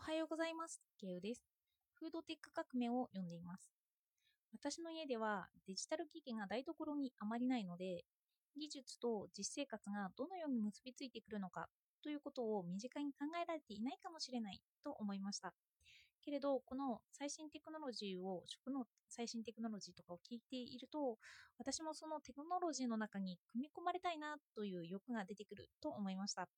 [0.00, 0.80] おはようございます。
[0.98, 1.44] ケウです。
[1.92, 3.70] フードテック革命を読んでいます。
[4.50, 8.06] 私の家ではデジタル機器が台所にあまりないので、
[8.56, 11.68] 技術と実生活がどのように結びついてくるのか
[12.02, 15.52] ということを身近に考えられていないかもしれないと思いました。
[16.24, 21.18] けれど、この最新テクノロジーを、食の最新テクノロジーとかを聞いていると、
[21.58, 26.48] 私もそのテクノロジーの中に組み込まれたいなという欲が出てくると思いました。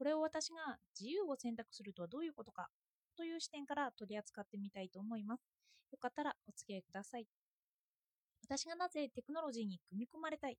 [0.00, 2.70] これを私が自由を選択するとはどういうことか
[3.18, 5.42] という視点から取り扱ってみたいと思います。
[5.92, 7.26] よかったらお付き合いください。
[8.42, 10.56] 私がなぜテクノロジーに組み込まれたい、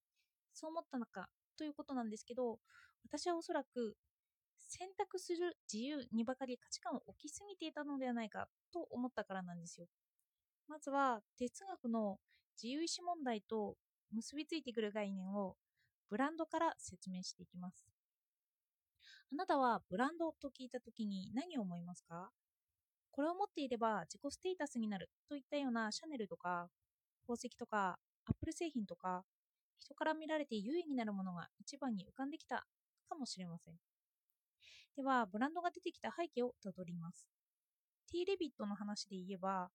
[0.53, 1.27] そう思ったのか
[1.57, 2.59] ということなんですけど、
[3.03, 3.95] 私はおそらく
[4.59, 9.87] 選択する自由にばかり価値観を置きすぎていたのではないかと思ったからなんですよ。
[10.67, 12.19] まずは哲学の
[12.61, 13.73] 自由意志問題と
[14.11, 15.55] 結びついてくる概念を
[16.11, 18.00] ブランドから説明していきます。
[19.31, 22.29] あなたはブランドと聞いたときに何を思いますか？
[23.11, 26.69] これを持っていれば自己ステータスになるといったようなシャネルとか
[27.23, 29.23] 宝石とかアップル製品とか
[29.79, 32.65] 人から見られて優位になるものが一番に浮かんできた
[33.09, 33.73] かもしれません。
[34.95, 37.25] では、ブランドが出てきた背景をたどります。
[38.11, 39.69] T レビットの話で言えば、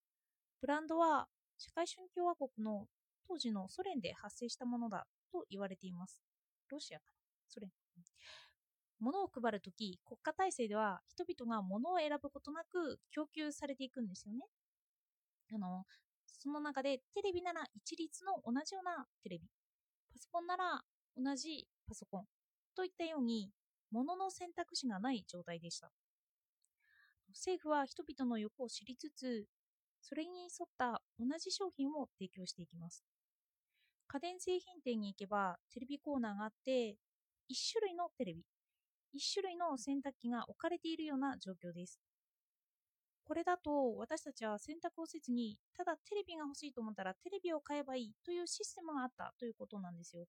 [0.60, 1.26] ブランドは
[1.58, 2.86] 社会主義共和国の
[3.26, 6.20] 当時のソ連で発生したものだと言われています。
[6.70, 7.12] ロシアかな
[7.48, 7.70] ソ連。
[9.00, 14.40] 物を配るとき、国家体制では人々が物を選ぶことなく供給されていくんですよね。
[15.52, 15.84] あの、
[16.26, 19.44] その中でテレビなら一律の同じようなテレビ、
[20.12, 20.82] パソコンなら
[21.16, 22.24] 同じパソコン
[22.74, 23.50] といったように
[23.90, 25.90] 物の選択肢がない状態でした。
[27.30, 29.46] 政府は人々の欲を知りつつ、
[30.00, 33.04] それに沿った同じ商品を提供していきます。
[34.08, 36.96] 家電製品店に行けばテレビコーナーがあって、
[37.48, 38.44] 1種類のテレビ、
[39.14, 42.00] 1種類の洗濯機が置かれているような状況です。
[43.24, 50.26] これだと私たちは選択をせずに、ただテレビが欲しいと思ったらテレビを買えばいいというシステムがあったということなんですよ。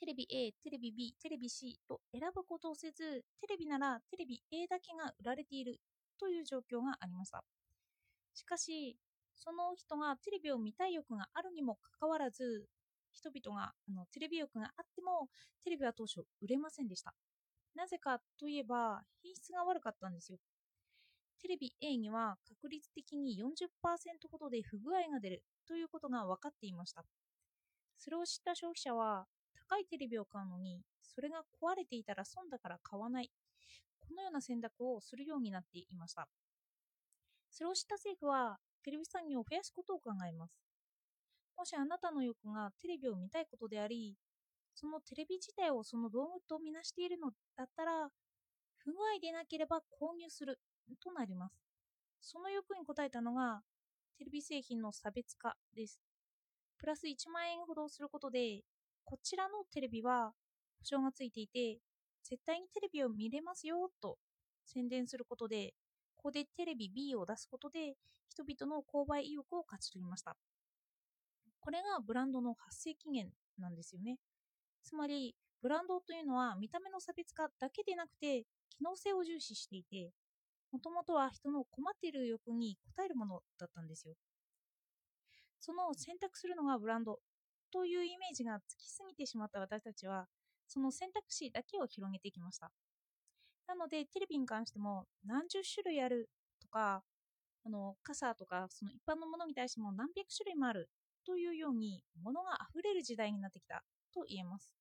[0.00, 5.80] テレビ A、テレビ B、テレビ C と選ぶことをせず、テレビならテレビ A だけが売られている
[6.18, 7.44] という状況がありました。
[8.32, 8.96] しかし、
[9.34, 12.66] その人がテレビを見たい欲があるにもかかわらず、
[13.12, 15.28] 人々があのテレビ欲があっても、
[15.64, 17.12] テレビは当初売れませんでした。
[17.78, 20.38] なぜかといえば、品質が悪かったんですよ。
[21.40, 27.04] テレビ A には確率的に40%ほどで不具合が出るということが分かっていました。
[27.96, 29.26] それを知った消費者は、
[29.68, 33.30] 高いテレビを買うのに、それが壊れていたら損だから買わない。
[34.00, 36.28] このような選択をするようになっていました。
[37.48, 40.58] それを知った政府は、テレビ産業を増やすことを考えます。
[41.56, 44.16] もしあなたの欲がテレビを見たいことであり、
[44.80, 48.08] そのテレビ自体をその道具とみなしているのだったら、
[48.76, 50.60] 不具合でなければ購入する
[51.02, 51.58] となります。
[52.20, 53.62] その欲に応えたのが、
[54.16, 56.00] テレビ製品の差別化です。
[56.78, 58.62] プラス1万円ほどすることで、
[59.04, 60.32] こちらのテレビは
[60.78, 61.80] 保証がついていて、
[62.22, 64.16] 絶対にテレビを見れますよと
[64.64, 65.74] 宣伝することで、
[66.14, 67.94] ここでテレビ B を出すことで、
[68.28, 70.36] 人々の購買意欲を勝ち取りました。
[71.58, 74.18] これがブランドの発生期限なんですよね。
[74.82, 80.12] つまり、ブランドというのは見た目の差別化だけでなくて、機能性を重視していて、
[80.70, 84.14] もともとは人の困っている欲に応えるものだったんですよ。
[85.58, 87.18] その選択するのがブランド
[87.72, 90.26] というイメージがつきすぎてしまった私たちは、
[90.66, 92.70] その選択肢だけを広げてきました。
[93.66, 97.02] なので、テレビに関しても何十種類あるとか、
[97.64, 100.88] あの傘とかその一般のものに対しても何百種類もある
[101.26, 103.82] というように、ものが溢れる時代になってきた
[104.18, 104.74] と言えます。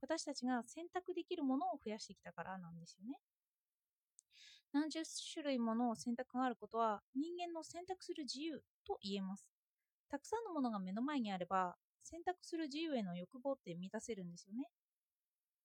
[0.00, 3.18] 私たちが選択できるものを増やしてきたからなんですよね。
[4.72, 5.00] 何十
[5.32, 9.46] 種類もの選択があることは人間の選択する自由と言えます。
[10.10, 14.68] たくさんのものが目の前にあれば選択する自由への欲望って満たせるんですよね。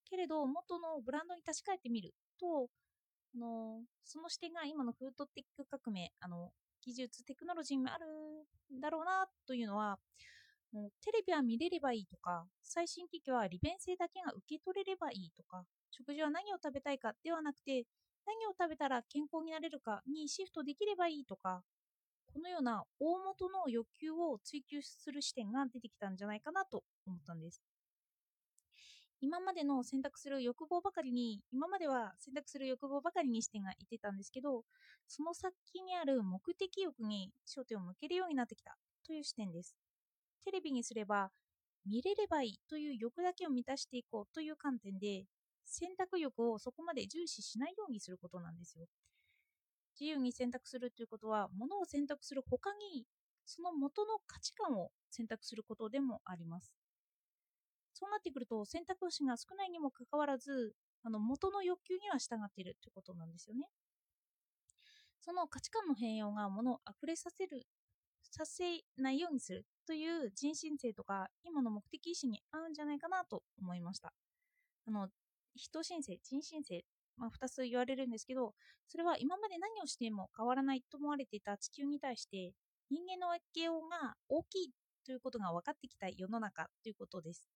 [0.08, 2.68] けれど元のブランドに立ち返ってみると
[3.34, 6.50] あのその視点が今のフードテック革命あの
[6.82, 8.06] 技術テクノロジーにある
[8.76, 9.98] んだろうなというのは
[10.72, 17.84] もうテレビは見れればいいとか最新機器は利便性だけが受け取れればいいとか食事は何を食べたいかではなくて
[18.26, 21.62] 何を食べたら健康になれるかにシフトできればいいとか、
[22.32, 27.60] このような大元の欲求を追求する視点が出てきたんじゃないかなと思ったんです。
[29.20, 34.64] 今までの選択する欲望ばかりに、今までは選択する欲望ばかりに視点がいってたんですけど、
[35.06, 38.76] その先にある目的欲に焦点を向けるようになってきた
[39.06, 39.89] という視点です。
[40.40, 41.30] テレビにすれば、
[41.86, 45.26] 見れればいいという欲だけを満たしていこうという観点で、
[45.64, 48.86] 選択欲をそこまで重視しないようにすることなんですよ。
[50.00, 53.06] 自由に選択するということは、ものを選択する他に、
[53.44, 56.72] その元の価値観を選択することでもあります。
[57.92, 63.68] そうなってくると、選択肢が少ないにもかかわらず、あの元の欲求には従っているということなんですよね。
[65.20, 67.66] その価値観の変容がものを溢れさせる、
[68.22, 74.12] させないようにするという人申性とか今の目的意識に合うんじゃないかなと思いました。
[74.86, 75.08] あの
[75.56, 76.84] 人申請、人申請、
[77.16, 78.54] まあ、2つ言われるんですけど、
[78.86, 82.52] それは今まで何をしても変わらないと思われていた地球に対して
[82.88, 84.70] 人間の影響が大きい
[85.04, 87.48] ということが分かってきた世の中ということです。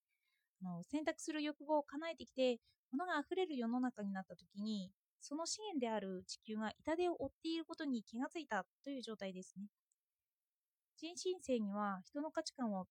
[0.60, 2.58] あの選択する欲望を叶えてきて、
[2.90, 4.90] 物が溢れる世の中になった時に、
[5.20, 9.68] その資源である地球が痛手を負っていることに気がついたという状態ですね。
[10.96, 12.86] 人申請には人の価値観を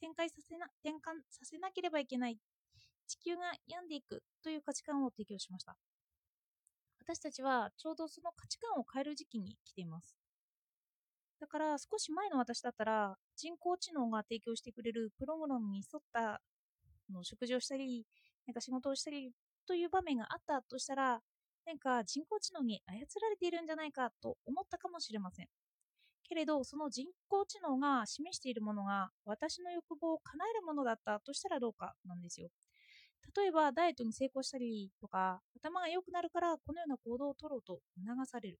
[0.00, 2.38] 展開させな転換させなければいけない。
[3.06, 5.76] 地球が病んでいくという価値観を提供しました。
[7.00, 10.14] 私たちはちょうどその価値観を変える時期に来ています。
[11.40, 16.42] だから少し前の私だったら人工知能が提供してくれるプログラムに沿った
[17.12, 18.04] の食事をしたり
[18.46, 19.30] なんか仕事をしたり
[19.66, 21.20] という場面があったとしたら
[21.64, 25.46] なんか人工知能に操られているんじゃないかと思ったかもしれません。
[26.28, 32.48] けれどその人工知能が示しているものが私の欲望を叶えるものだったとしたらどうかなんですよ。
[33.36, 38.58] 例えばダイエットに成功したりとか頭が良くなるからこのような行動をとろうと促される。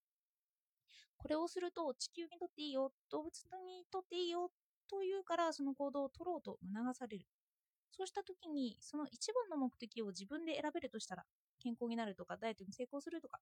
[1.16, 3.32] これをすると地球にとっていいよ動物
[3.66, 4.50] にとっていいよ
[4.88, 7.26] というからその行動を取ろうと促される。
[7.90, 11.24] そうした時にその一番の目的を自分で選べるとしたら
[11.60, 13.40] 健康になるとかダイエットに成功するとか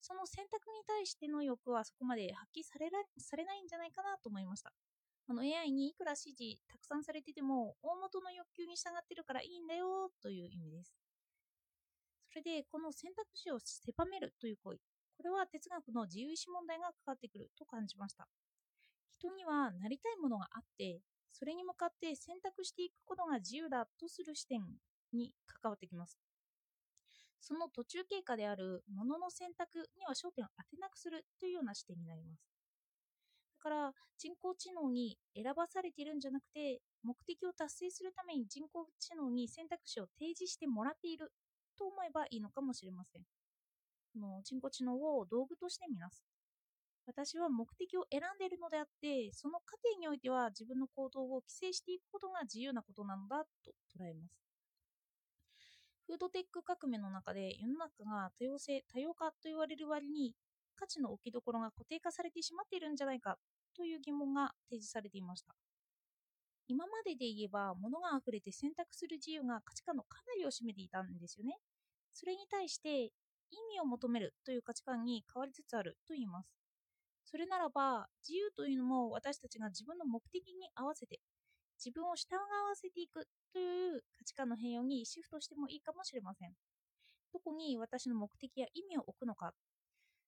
[0.00, 4.72] その選択に対しての欲はそこまで発揮されされないんじゃないかなと思いました。
[5.28, 10.94] あの AI にいくら指示たくさんされてても大元の欲求に従ってるからいいんだよという意味です。
[12.30, 14.78] それでこの選択肢を狭めるという行為、
[15.16, 18.28] これは哲学の自由意志問題がかかってくると感じました。
[19.18, 21.00] 人にはなりたいものがあって、
[21.32, 24.62] それに向かって選択していくことが自由だとする視点
[25.12, 26.25] に関わってきます。
[27.46, 32.50] その途中経過であるものの選択には焦点を当てなくするというような視点になります。
[33.58, 41.30] だから人工知能に選ばされているんじゃなくて目的を達成するために人工知能に選択肢を提示してもらっている
[41.78, 43.22] と思えばいいのかもしれません。
[44.18, 46.24] の人工知能を道具として見なす。
[47.06, 54.45] 私は目的を選んでいるのであって、その過程においては自分の行動を規制していくことが自由なことなのだと捉えます。
[56.06, 60.34] フードテック革命の中で世の中が多様性、多様化と言われる割に
[60.76, 63.38] 価値の置きどころが固定化されてしまっているんじゃないか
[63.76, 65.54] という疑問が提示されていました。
[66.68, 71.58] 今までで言えば物が溢れて選択する自由が価値観のかなりを占めていたんですよね。
[72.12, 73.10] それに対して意
[73.74, 76.50] 味を求めるという価値観に変わりつつあると言います。
[77.24, 81.20] それならば自由というのも私たちが自分の目的に合わせて
[81.84, 82.40] 自分を従わ
[82.74, 86.52] せていくという価値観の変容にシフトしてもいいかもしれません。
[87.32, 89.54] どこに私の目的や意味を置くのか。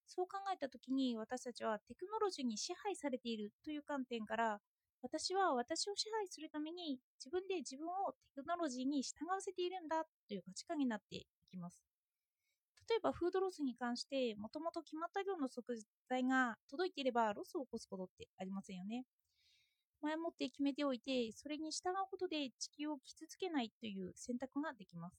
[0.07, 4.59] そう考えたときに私たちはテクノロジーに支配されているという観点から
[5.01, 11.85] 私は私を支配するために自分で自分をテクノロジーに従わせているんだという価値観になっていきます。
[12.89, 15.77] 例えばフードロスに関してもともと決まった量の食
[16.09, 19.05] 材が届いていればロスを起こすことってありませんよね。
[20.01, 25.17] 前もって決めておいて、それに従うことで地球を傷つけないという選択ができます。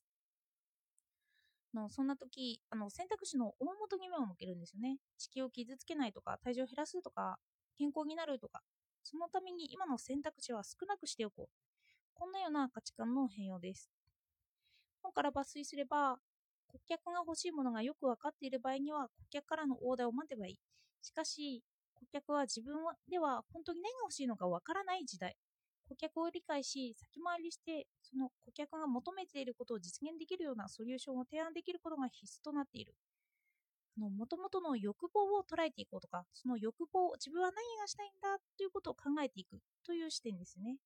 [1.75, 4.99] のそんな時あの選択肢の大元に目を向けるんですよね。
[5.18, 7.38] 地球を傷つけないとか、体重を減らすとか、
[7.76, 8.60] 健康になるとか、
[9.02, 11.49] そのために今の選択肢は少なくしておこう。
[12.14, 13.90] こんなような価値観の変容です。
[15.02, 16.18] 本から抜粋すれば、
[16.68, 20.58] 顧客が欲しいものがよく分かっている場合には、顧客からのオーダーを待てばいい。
[21.02, 21.62] しかし、
[22.00, 22.75] 顧客は自分
[23.09, 25.37] では本当に何が欲しいのかわからない時代。
[25.88, 32.95] 顧客を理解し、先回りして、その顧客が求めていることを実現できるようなソリューションを提案できることが必須となっている。
[33.97, 40.76] もともとの欲望を捉えていこうとか、その欲望、自分は何がしたいんだということを考えていくという視点ですね。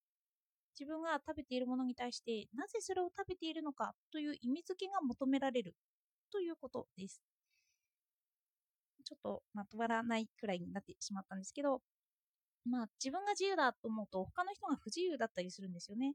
[0.78, 5.76] 自分が食べているものに対して、なぜそれを食べているのかという意味付けが求められる
[6.32, 7.22] ということです。
[9.04, 11.82] ちょっとまとまらないくらいになってしまったんですけど、
[12.66, 16.14] まあ自分が自由だと思うと他の人が不自由だったりするんですよね。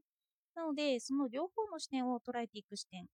[0.54, 3.06] なので、その両方の視点を捉えていく視点。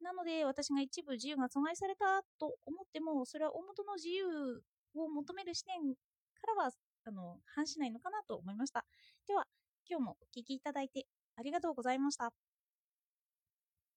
[0.00, 4.62] なので、私が一部自由が阻害されたと思っても、それは大元の自由
[4.94, 5.94] を求める視点
[6.34, 6.70] からは
[7.04, 8.84] あの反しないのかなと思いました。
[9.26, 9.46] では、
[9.88, 11.06] 今日もお聴きいただいて
[11.36, 12.49] ありがとうございました。